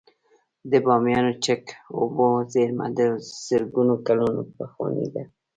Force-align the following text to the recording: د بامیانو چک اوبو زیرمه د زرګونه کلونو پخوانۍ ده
د 0.71 0.73
بامیانو 0.85 1.33
چک 1.45 1.63
اوبو 1.97 2.25
زیرمه 2.53 2.87
د 2.97 2.99
زرګونه 3.45 3.93
کلونو 4.05 4.41
پخوانۍ 4.55 5.07
ده 5.15 5.23